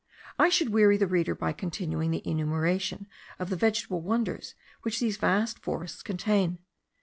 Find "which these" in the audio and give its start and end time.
4.81-5.17